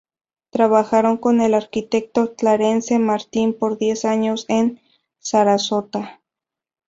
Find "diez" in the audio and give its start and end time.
3.77-4.03